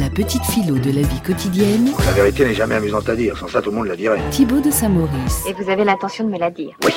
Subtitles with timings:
[0.00, 1.90] La petite philo de la vie quotidienne.
[2.04, 4.20] La vérité n'est jamais amusante à dire, sans ça tout le monde la dirait.
[4.30, 5.44] Thibaut de Saint-Maurice.
[5.48, 6.92] Et vous avez l'intention de me la dire Oui.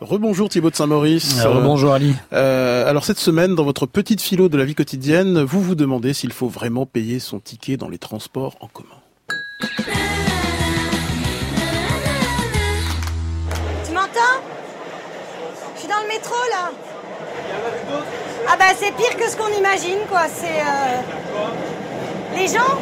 [0.00, 1.40] Rebonjour Thibaut de Saint-Maurice.
[1.44, 2.14] Euh, Rebonjour Ali.
[2.32, 6.12] Euh, alors cette semaine, dans votre petite philo de la vie quotidienne, vous vous demandez
[6.12, 8.88] s'il faut vraiment payer son ticket dans les transports en commun.
[13.84, 14.42] Tu m'entends?
[15.74, 16.70] Je suis dans le métro là.
[18.50, 20.22] Ah bah c'est pire que ce qu'on imagine quoi.
[20.28, 21.00] C'est euh,
[22.38, 22.74] les gens.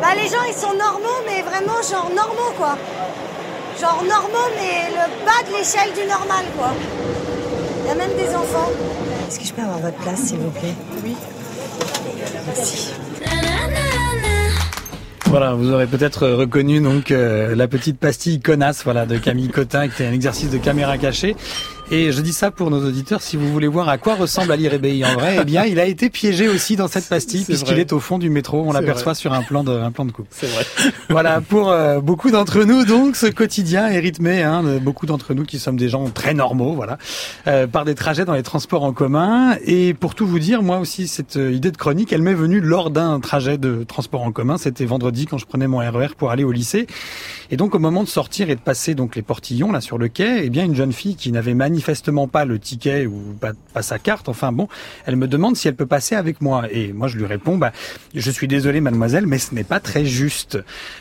[0.00, 2.76] Bah les gens ils sont normaux mais vraiment genre normaux quoi.
[3.80, 6.70] Genre normaux mais le bas de l'échelle du normal quoi.
[7.82, 8.70] Il y a même des enfants.
[9.28, 10.74] Est-ce que je peux avoir votre place s'il vous plaît?
[11.04, 11.16] Oui.
[12.46, 12.92] Merci.
[15.26, 19.88] Voilà, vous aurez peut-être reconnu donc euh, la petite pastille connasse, voilà, de Camille Cotin,
[19.88, 21.36] qui était un exercice de caméra cachée.
[21.92, 24.68] Et je dis ça pour nos auditeurs, si vous voulez voir à quoi ressemble Ali
[24.68, 27.92] Rebéi en vrai, eh bien, il a été piégé aussi dans cette pastille puisqu'il est
[27.92, 28.64] au fond du métro.
[28.66, 30.26] On l'aperçoit sur un plan de, un plan de coupe.
[30.30, 30.64] C'est vrai.
[31.08, 35.32] Voilà, pour euh, beaucoup d'entre nous, donc, ce quotidien est rythmé, hein, de beaucoup d'entre
[35.34, 36.98] nous qui sommes des gens très normaux, voilà,
[37.46, 39.56] euh, par des trajets dans les transports en commun.
[39.64, 42.60] Et pour tout vous dire, moi aussi, cette euh, idée de chronique, elle m'est venue
[42.60, 44.58] lors d'un trajet de transport en commun.
[44.58, 46.88] C'était vendredi quand je prenais mon RER pour aller au lycée.
[47.52, 50.08] Et donc, au moment de sortir et de passer donc les portillons là sur le
[50.08, 53.98] quai, eh bien, une jeune fille qui n'avait manifestement pas le ticket ou pas, sa
[53.98, 54.66] carte, enfin bon,
[55.04, 56.64] elle me demande si elle peut passer avec moi.
[56.70, 57.72] Et moi, je lui réponds, bah,
[58.14, 60.58] je suis désolé, mademoiselle, mais ce n'est pas très juste.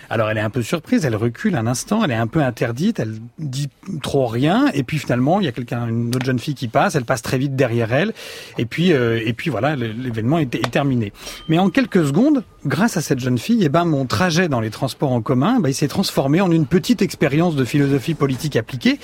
[0.09, 2.99] Alors, elle est un peu surprise, elle recule un instant, elle est un peu interdite,
[2.99, 3.69] elle dit
[4.03, 6.95] trop rien, et puis finalement, il y a quelqu'un, une autre jeune fille qui passe,
[6.95, 8.13] elle passe très vite derrière elle,
[8.57, 11.13] et puis, euh, et puis voilà, l'événement est, terminé.
[11.47, 14.69] Mais en quelques secondes, grâce à cette jeune fille, eh ben, mon trajet dans les
[14.69, 18.99] transports en commun, bah, il s'est transformé en une petite expérience de philosophie politique appliquée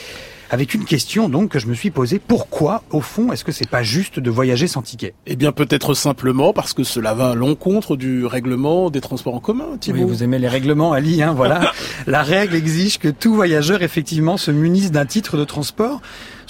[0.51, 3.69] avec une question donc que je me suis posée pourquoi au fond est-ce que c'est
[3.69, 5.13] pas juste de voyager sans ticket?
[5.25, 9.39] Eh bien peut-être simplement parce que cela va à l'encontre du règlement des transports en
[9.39, 9.77] commun.
[9.79, 9.99] Thibault.
[9.99, 11.23] Oui, vous aimez les règlements, Ali.
[11.23, 11.71] Hein, voilà,
[12.05, 16.01] la règle exige que tout voyageur effectivement se munisse d'un titre de transport.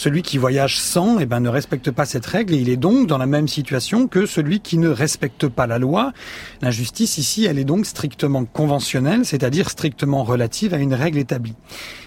[0.02, 3.06] Celui qui voyage sans, eh ben, ne respecte pas cette règle et il est donc
[3.06, 6.12] dans la même situation que celui qui ne respecte pas la loi.
[6.64, 11.54] L'injustice ici, elle est donc strictement conventionnelle, c'est-à-dire strictement relative à une règle établie.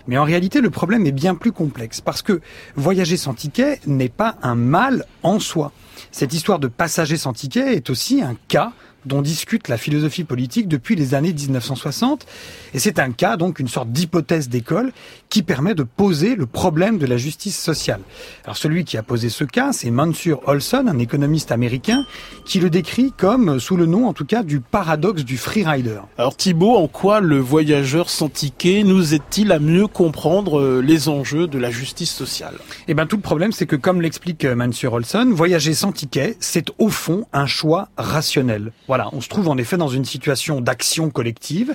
[0.08, 2.40] Mais en réalité, le problème est bien plus complexe parce que
[2.74, 5.70] voyager sans ticket n'est pas un mal en soi.
[6.10, 8.72] Cette histoire de passager sans ticket est aussi un cas
[9.06, 12.26] dont discute la philosophie politique depuis les années 1960.
[12.74, 14.92] Et c'est un cas, donc une sorte d'hypothèse d'école
[15.28, 18.00] qui permet de poser le problème de la justice sociale.
[18.44, 22.04] Alors celui qui a posé ce cas, c'est Mansur Olson, un économiste américain,
[22.44, 25.98] qui le décrit comme, sous le nom en tout cas, du paradoxe du freerider.
[26.18, 31.46] Alors Thibault, en quoi le voyageur sans ticket nous aide-t-il à mieux comprendre les enjeux
[31.46, 32.54] de la justice sociale?
[32.88, 36.70] Eh bien tout le problème, c'est que comme l'explique Mansur Olson, voyager sans ticket, c'est
[36.78, 38.72] au fond un choix rationnel.
[38.86, 41.74] Voilà, on se trouve en effet dans une situation d'action collective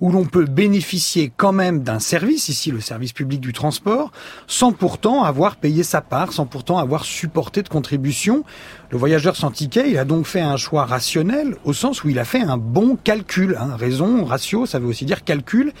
[0.00, 4.12] où l'on peut bénéficier quand même d'un service, ici le service public du transport,
[4.46, 8.44] sans pourtant avoir payé sa part, sans pourtant avoir supporté de contribution.
[8.90, 12.18] Le voyageur sans ticket, il a donc fait un choix rationnel au sens où il
[12.18, 13.56] a fait un bon calcul.
[13.60, 13.76] Hein.
[13.76, 15.72] Raison, ratio, ça veut aussi dire calcul.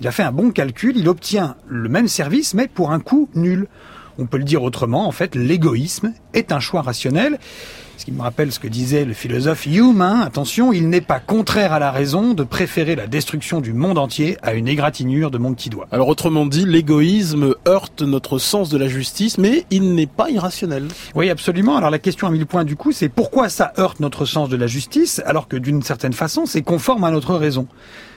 [0.00, 3.28] Il a fait un bon calcul, il obtient le même service mais pour un coût
[3.34, 3.68] nul.
[4.18, 7.38] On peut le dire autrement, en fait, l'égoïsme est un choix rationnel.
[7.98, 11.18] Ce qui me rappelle ce que disait le philosophe Hume, hein, attention, il n'est pas
[11.18, 15.38] contraire à la raison de préférer la destruction du monde entier à une égratignure de
[15.38, 15.88] mon petit doigt.
[15.90, 20.86] Alors autrement dit, l'égoïsme heurte notre sens de la justice, mais il n'est pas irrationnel.
[21.16, 21.76] Oui, absolument.
[21.76, 24.56] Alors la question à mille points du coup, c'est pourquoi ça heurte notre sens de
[24.56, 27.66] la justice, alors que d'une certaine façon, c'est conforme à notre raison?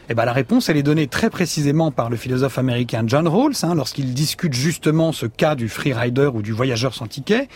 [0.09, 3.53] Eh ben, la réponse, elle est donnée très précisément par le philosophe américain John Rawls,
[3.63, 7.47] hein, lorsqu'il discute justement ce cas du freerider ou du voyageur sans ticket.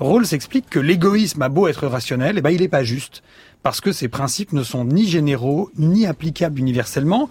[0.00, 3.22] Rawls explique que l'égoïsme a beau être rationnel, eh ben, il n'est pas juste,
[3.62, 7.28] parce que ces principes ne sont ni généraux, ni applicables universellement.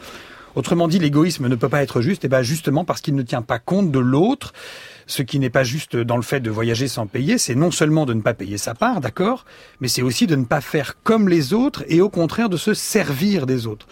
[0.56, 3.42] Autrement dit, l'égoïsme ne peut pas être juste, et ben justement parce qu'il ne tient
[3.42, 4.54] pas compte de l'autre.
[5.08, 8.06] Ce qui n'est pas juste dans le fait de voyager sans payer, c'est non seulement
[8.06, 9.46] de ne pas payer sa part, d'accord,
[9.80, 12.74] mais c'est aussi de ne pas faire comme les autres et au contraire de se
[12.74, 13.88] servir des autres.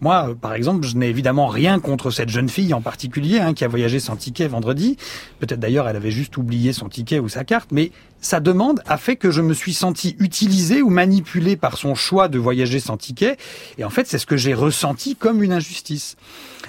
[0.00, 3.64] Moi, par exemple, je n'ai évidemment rien contre cette jeune fille en particulier hein, qui
[3.64, 4.96] a voyagé sans ticket vendredi.
[5.38, 7.92] Peut-être d'ailleurs elle avait juste oublié son ticket ou sa carte, mais
[8.26, 12.26] sa demande a fait que je me suis senti utilisé ou manipulé par son choix
[12.26, 13.36] de voyager sans ticket.
[13.78, 16.16] Et en fait, c'est ce que j'ai ressenti comme une injustice.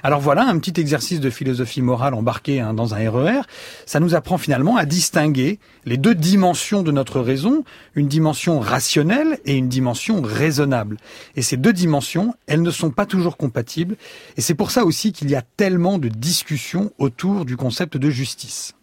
[0.03, 3.41] Alors voilà, un petit exercice de philosophie morale embarqué hein, dans un RER.
[3.87, 7.63] Ça nous apprend finalement à distinguer les deux dimensions de notre raison,
[7.95, 10.97] une dimension rationnelle et une dimension raisonnable.
[11.35, 13.95] Et ces deux dimensions, elles ne sont pas toujours compatibles.
[14.37, 18.11] Et c'est pour ça aussi qu'il y a tellement de discussions autour du concept de
[18.11, 18.77] justice.